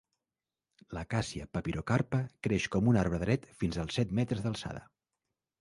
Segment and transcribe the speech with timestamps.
[0.97, 4.87] L'acacia papyrocarpa creix com un arbre dret fins als set metres d'alçada.